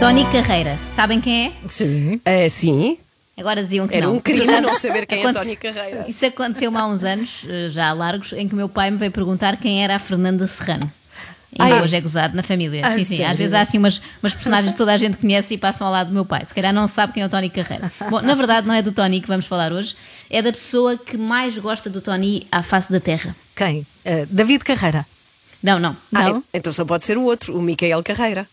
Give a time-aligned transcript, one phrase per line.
[0.00, 1.52] Tony Carreira, sabem quem é?
[1.68, 2.20] Sim.
[2.24, 2.98] É, sim,
[3.36, 4.14] Agora diziam que era não.
[4.16, 6.04] um crime não saber quem é António Carreira.
[6.08, 9.10] Isso aconteceu há uns anos, eh, já largos, em que o meu pai me veio
[9.12, 10.88] perguntar quem era a Fernanda Serrano.
[11.58, 11.82] Ainda Ai.
[11.82, 12.82] hoje é gozado na família.
[12.84, 13.16] Ah, sim, sim.
[13.18, 13.32] sério?
[13.32, 15.92] Às vezes há assim umas, umas personagens que toda a gente conhece e passam ao
[15.92, 16.44] lado do meu pai.
[16.46, 17.92] Se calhar não sabe quem é o Tony Carreira.
[18.10, 19.94] Bom, na verdade não é do Tony que vamos falar hoje,
[20.30, 23.34] é da pessoa que mais gosta do Tony à face da Terra.
[23.54, 23.86] Quem?
[24.04, 25.06] Eh, David Carreira.
[25.62, 25.96] Não, não.
[26.12, 26.44] Ah, Não?
[26.52, 28.46] então só pode ser o outro, o Micael Carreira.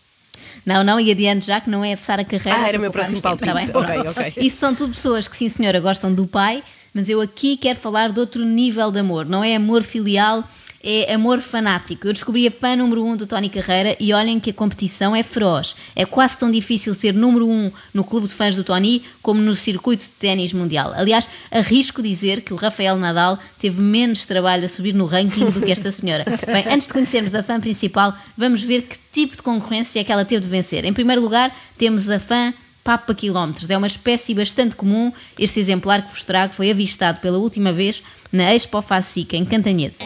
[0.64, 2.58] Não, não, e adiante já que não é de Sara Carreira.
[2.62, 3.70] Ah, era o meu próximo tempo, palpite.
[3.72, 4.00] tá bem?
[4.00, 4.32] Ok, ok.
[4.46, 6.62] Isso são tudo pessoas que, sim senhora, gostam do pai,
[6.94, 9.26] mas eu aqui quero falar de outro nível de amor.
[9.26, 10.42] Não é amor filial,
[10.82, 12.08] é amor fanático.
[12.08, 15.22] Eu descobri a fã número um do Tony Carreira e olhem que a competição é
[15.22, 15.76] feroz.
[15.94, 19.54] É quase tão difícil ser número um no clube de fãs do Tony como no
[19.54, 20.92] circuito de ténis mundial.
[20.96, 25.60] Aliás, arrisco dizer que o Rafael Nadal teve menos trabalho a subir no ranking do
[25.60, 26.24] que esta senhora.
[26.46, 30.10] Bem, antes de conhecermos a fã principal, vamos ver que tipo de concorrência é que
[30.10, 30.84] ela teve de vencer.
[30.84, 32.52] Em primeiro lugar, temos a fã
[32.84, 33.70] Papa Quilómetros.
[33.70, 35.12] É uma espécie bastante comum.
[35.38, 38.02] Este exemplar que vos trago foi avistado pela última vez
[38.32, 39.96] na Expo Facica, em Cantanhede.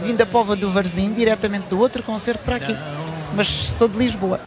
[0.00, 2.74] Vim da Pova do Varzim, diretamente do outro concerto para aqui.
[3.34, 4.40] Mas sou de Lisboa.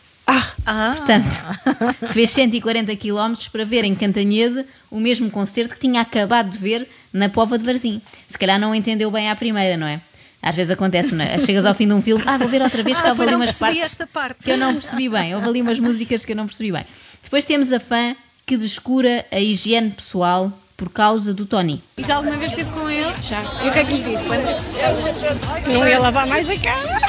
[0.98, 1.30] Portanto,
[2.12, 6.88] fez 140 km para ver em Cantanhede o mesmo concerto que tinha acabado de ver
[7.14, 8.02] na Pova de Varzim.
[8.28, 10.02] Se calhar não entendeu bem à primeira, não é?
[10.46, 11.40] Às vezes acontece, não é?
[11.42, 13.28] Chegas ao fim de um filme, ah, vou ver outra vez que Ah, houve pois
[13.28, 14.44] ali não umas percebi partes esta parte.
[14.44, 15.34] que eu não percebi bem.
[15.36, 16.86] Houve ali umas músicas que eu não percebi bem.
[17.24, 18.16] Depois temos a fã
[18.46, 21.82] que descura a higiene pessoal por causa do Tony.
[21.98, 23.12] Já alguma vez esteve com ele?
[23.24, 23.42] Já.
[23.64, 25.68] E o que é que lhe disse?
[25.74, 27.00] Não ia lavar mais a cara.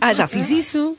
[0.00, 0.96] Ah, já fiz isso.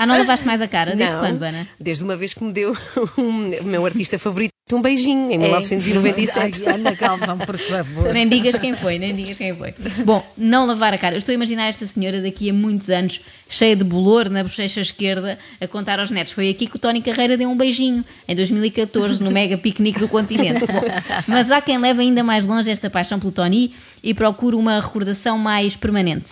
[0.00, 0.96] Ah, não lavaste mais a cara?
[0.96, 1.68] Desde Não, quando, Ana?
[1.78, 2.76] Desde uma vez que me deu
[3.18, 6.62] um- o meu artista favorito um beijinho, em 1997.
[6.64, 8.12] Ai, Ana Galvão, por favor.
[8.12, 9.74] Nem digas quem foi, nem digas quem foi.
[10.04, 11.16] Bom, não lavar a cara.
[11.16, 14.80] Eu estou a imaginar esta senhora daqui a muitos anos, cheia de bolor na bochecha
[14.80, 16.32] esquerda, a contar aos netos.
[16.32, 20.06] Foi aqui que o Tony Carreira deu um beijinho, em 2014, no mega piquenique do
[20.08, 20.60] continente.
[20.60, 20.82] Bom,
[21.26, 23.74] mas há quem leve ainda mais longe esta paixão pelo Tony
[24.04, 26.30] e procure uma recordação mais permanente.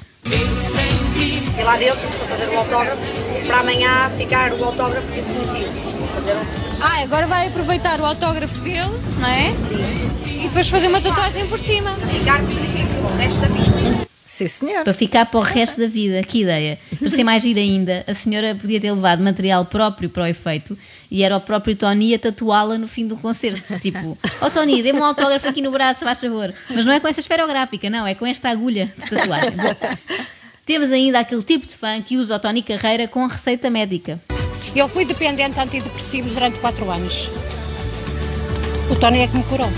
[1.58, 5.72] E lá dentro para fazer um autógrafo para amanhã ficar o autógrafo definitivo.
[6.82, 9.52] Ah, agora vai aproveitar o autógrafo dele, não é?
[9.66, 10.40] Sim.
[10.40, 11.90] E depois fazer uma tatuagem por cima.
[11.92, 14.08] Ficar definitivo para o resto da vida.
[14.26, 14.84] Sim, senhor.
[14.84, 16.78] Para ficar para o resto da vida, que ideia.
[16.98, 20.78] Para ser mais gira ainda, a senhora podia ter levado material próprio para o efeito
[21.10, 23.80] e era o próprio Tony a tatuá-la no fim do concerto.
[23.80, 26.52] Tipo, ó Tony, dê-me um autógrafo aqui no braço, faz favor.
[26.68, 29.52] Mas não é com essa esferográfica, não, é com esta agulha de tatuagem.
[29.52, 29.74] Bom,
[30.68, 34.20] temos ainda aquele tipo de fã que usa o Tony Carreira com receita médica.
[34.76, 37.30] Eu fui dependente de antidepressivos durante 4 anos.
[38.90, 39.72] O Tony é que me curou.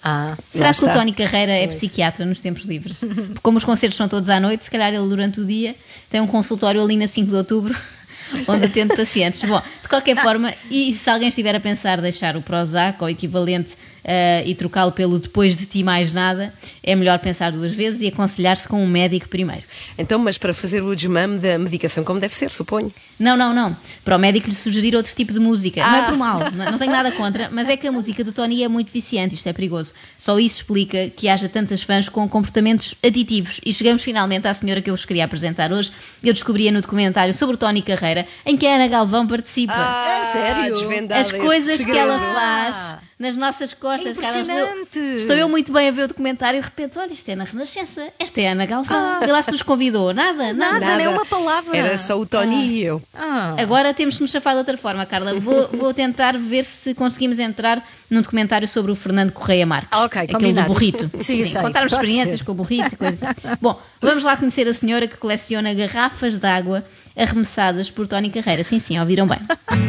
[0.00, 0.92] Ah, Será que o.
[0.92, 2.98] Tony Carreira é psiquiatra nos tempos livres?
[2.98, 5.74] Porque como os concertos são todos à noite, se calhar ele durante o dia
[6.08, 7.76] tem um consultório ali na 5 de outubro
[8.46, 9.42] onde atende pacientes.
[9.42, 13.72] Bom, de qualquer forma, e se alguém estiver a pensar deixar o Prozac ou equivalente
[14.04, 16.52] eh, e trocá-lo pelo depois de ti mais nada,
[16.82, 19.62] é melhor pensar duas vezes e aconselhar-se com um médico primeiro.
[19.96, 22.92] Então, mas para fazer o desmame da medicação como deve ser, suponho.
[23.18, 23.76] Não, não, não.
[24.04, 25.80] Para o médico lhe sugerir outro tipo de música.
[25.80, 28.32] Não é por mal, não, não tenho nada contra, mas é que a música do
[28.32, 29.92] Tony é muito viciante, isto é perigoso.
[30.18, 33.60] Só isso explica que haja tantas fãs com comportamentos aditivos.
[33.64, 35.92] E chegamos finalmente à senhora que eu vos queria apresentar hoje.
[36.22, 39.74] Eu descobri-a no documentário sobre o Tony Carreira, em que a Ana Galvão participa.
[39.76, 40.74] Ah, sério?
[40.74, 41.98] desvendado As coisas que segredo.
[41.98, 44.16] ela faz nas nossas costas.
[44.16, 44.40] Carla.
[44.40, 44.98] Impressionante.
[44.98, 47.36] Estou- Estou eu muito bem a ver o documentário e de repente, olha, isto é
[47.36, 48.08] na Renascença.
[48.18, 49.20] Esta é a Ana Galvão.
[49.20, 50.12] Vê lá se nos convidou.
[50.12, 50.80] Nada, nada.
[50.80, 51.76] Nada, nem uma palavra.
[51.76, 53.00] Era só o Tony e eu.
[53.14, 53.54] Ah.
[53.58, 55.34] Agora temos que nos chafar de outra forma, Carla.
[55.38, 59.88] Vou, vou tentar ver se conseguimos entrar num documentário sobre o Fernando Correia Marques.
[59.92, 60.66] Ah, ok, Aquele combinado.
[60.68, 61.10] do burrito.
[61.22, 62.44] Sim, sei, contarmos experiências ser.
[62.44, 63.56] com o burrito e coisas assim.
[63.60, 66.84] Bom, vamos lá conhecer a senhora que coleciona garrafas de água
[67.16, 68.64] arremessadas por Tony Carreira.
[68.64, 69.38] Sim, sim, ouviram bem.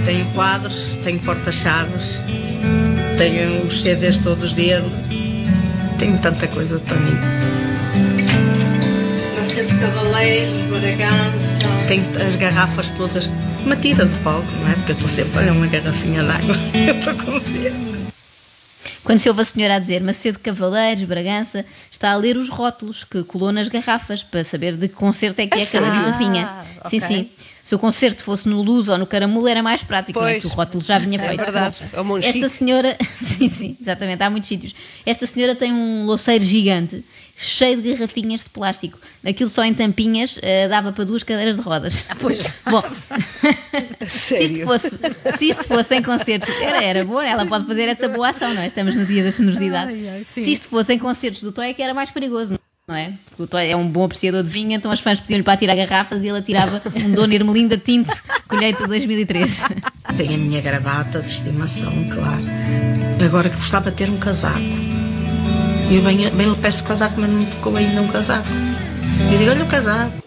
[0.05, 2.19] Tenho quadros, tenho porta-chaves,
[3.17, 4.89] tenho os CDs todos dele,
[5.99, 7.19] tenho tanta coisa de Toninho.
[9.37, 11.63] Nascente Cavaleiros, Baragança.
[11.87, 13.31] Tenho as garrafas todas,
[13.65, 14.73] uma tira de palco, não é?
[14.75, 17.93] Porque eu estou sempre, olha, uma garrafinha de água, eu estou com sede.
[19.03, 23.03] Quando se ouve a senhora a dizer Macedo Cavaleiros, Bragança, está a ler os rótulos
[23.03, 25.87] que colou nas garrafas para saber de que concerto é que é cada sério?
[25.87, 26.49] garrafinha.
[26.83, 27.07] Ah, Sim, ok.
[27.07, 27.29] sim.
[27.63, 30.31] Se o concerto fosse no Luz ou no Caramulo era mais prático, é?
[30.33, 30.41] Pois.
[30.43, 31.39] que o rótulo já vinha É feito.
[31.43, 31.77] verdade.
[31.93, 32.43] Bom, Ao Monchique.
[32.43, 32.97] Esta senhora,
[33.37, 34.75] sim, sim, exatamente, há muitos sítios.
[35.05, 37.05] Esta senhora tem um louceiro gigante,
[37.37, 38.99] cheio de garrafinhas de plástico.
[39.25, 42.05] Aquilo só em tampinhas eh, dava para duas cadeiras de rodas.
[42.19, 42.43] Pois.
[42.69, 42.83] Bom,
[44.05, 44.89] se isto, fosse,
[45.37, 48.61] se isto fosse em concertos, era, era boa, ela pode fazer essa boa ação, não
[48.61, 48.67] é?
[48.67, 49.93] Estamos no dia da generosidade.
[49.93, 52.59] Ai, ai, se isto fosse em concertos do Toy, é que era mais perigoso,
[52.93, 53.11] não é?
[53.29, 55.75] Porque o Toy é um bom apreciador de vinho, então as fãs pediam-lhe para tirar
[55.75, 58.13] garrafas e ele atirava um Dona Ermelinda Tinto,
[58.47, 59.63] colheita de 2003.
[60.15, 62.43] Tenho a minha gravata de estimação, claro.
[63.25, 64.59] Agora que gostava de ter um casaco.
[65.89, 68.47] Eu bem, bem lhe peço casaco, mas não me tocou ainda um casaco.
[69.31, 70.23] Eu digo, olha o casaco.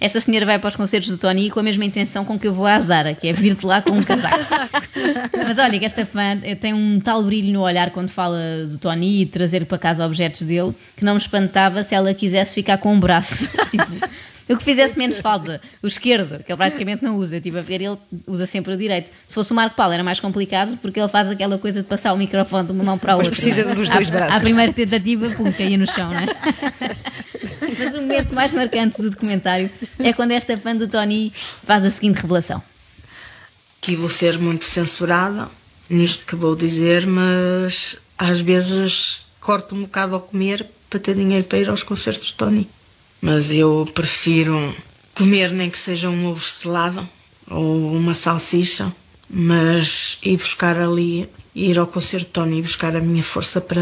[0.00, 2.54] Esta senhora vai para os concertos do Tony com a mesma intenção com que eu
[2.54, 4.36] vou à Zara, que é vir-te lá com um casaco.
[5.36, 8.78] Mas olha, que esta fã eh, tem um tal brilho no olhar quando fala do
[8.78, 12.78] Tony e trazer para casa objetos dele que não me espantava se ela quisesse ficar
[12.78, 13.48] com um braço.
[13.70, 14.08] Tipo,
[14.54, 17.40] o que fizesse menos falta, o esquerdo, que ele praticamente não usa.
[17.40, 17.96] Tipo, a ver, ele
[18.26, 19.10] usa sempre o direito.
[19.26, 22.12] Se fosse o Marco Paulo era mais complicado porque ele faz aquela coisa de passar
[22.12, 23.30] o microfone de uma mão para a outra.
[23.30, 23.74] precisa não é?
[23.74, 24.36] dos dois À- braços.
[24.36, 26.26] À primeira tentativa, pum, caía no chão, não é?
[27.78, 31.90] Mas o momento mais marcante do documentário é quando esta fã do Tony faz a
[31.90, 32.60] seguinte revelação.
[33.80, 35.48] que vou ser muito censurada
[35.88, 41.44] nisto que vou dizer, mas às vezes corto um bocado ao comer para ter dinheiro
[41.44, 42.68] para ir aos concertos de Tony.
[43.20, 44.74] Mas eu prefiro
[45.14, 47.08] comer nem que seja um ovo estrelado
[47.50, 48.92] ou uma salsicha,
[49.28, 53.80] mas ir buscar ali, ir ao concerto de Tony e buscar a minha força para,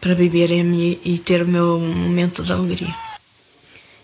[0.00, 3.11] para viver e, e ter o meu momento de alegria.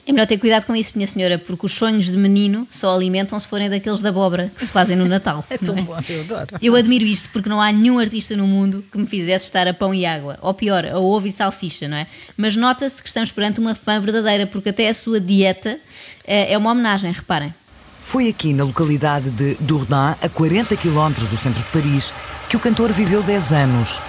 [0.08, 3.38] É melhor ter cuidado com isso, minha senhora, porque os sonhos de menino só alimentam
[3.38, 5.44] se forem daqueles da abóbora que se fazem no Natal.
[5.50, 6.46] É tão não bom, eu adoro.
[6.62, 9.74] Eu admiro isto porque não há nenhum artista no mundo que me fizesse estar a
[9.74, 10.38] pão e água.
[10.40, 12.06] Ou pior, a ovo e salsicha, não é?
[12.38, 15.78] Mas nota-se que estamos perante uma fã verdadeira, porque até a sua dieta
[16.26, 17.52] eh, é uma homenagem, reparem.
[18.00, 22.14] Foi aqui na localidade de Dourdin, a 40 km do centro de Paris,
[22.48, 24.00] que o cantor viveu 10 anos.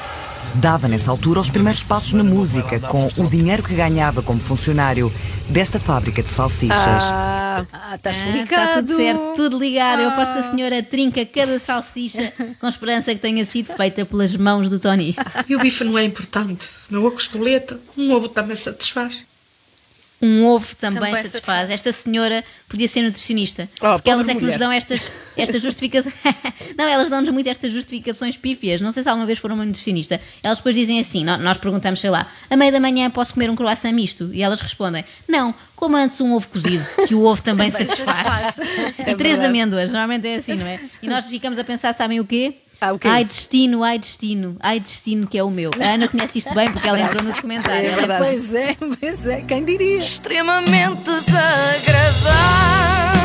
[0.56, 5.12] Dava nessa altura os primeiros passos na música, com o dinheiro que ganhava como funcionário
[5.48, 6.78] desta fábrica de salsichas.
[7.12, 8.44] Ah, Ah, está Ah, explicado.
[8.63, 10.01] Está tudo certo, tudo ligado.
[10.01, 14.36] Eu aposto que a senhora trinca cada salsicha com esperança que tenha sido feita pelas
[14.36, 15.16] mãos do Tony.
[15.48, 16.69] E o bife não é importante.
[16.90, 19.24] Uma costoleta, um ovo também satisfaz.
[20.21, 21.31] Um ovo também, Também satisfaz.
[21.31, 21.69] satisfaz.
[21.69, 23.69] Esta senhora podia ser nutricionista.
[23.81, 24.60] Oh, porque elas é que nos mulher.
[24.60, 26.13] dão estas, estas justificações.
[26.77, 28.81] não, elas dão-nos muito estas justificações pífias.
[28.81, 30.19] Não sei se alguma vez foram uma nutricionista.
[30.44, 33.50] Elas depois dizem assim: nó- nós perguntamos, sei lá, a meia da manhã posso comer
[33.50, 34.30] um croissant misto?
[34.33, 38.56] E elas respondem: não, coma antes um ovo cozido, que o ovo também, Também satisfaz.
[38.56, 39.07] satisfaz.
[39.07, 40.81] e três amêndoas, normalmente é assim, não é?
[41.01, 42.56] E nós ficamos a pensar, sabem o quê?
[42.81, 43.07] Ah, o quê?
[43.07, 45.71] Ai destino, ai destino, ai destino que é o meu.
[45.81, 47.87] A Ana conhece isto bem porque ela entrou no documentário.
[47.87, 48.25] É Ela verdade.
[48.25, 49.99] Pois é, pois é, quem diria?
[49.99, 53.19] Extremamente desagradável.